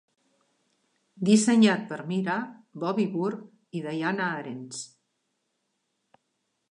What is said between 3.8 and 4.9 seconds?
Diana Arens.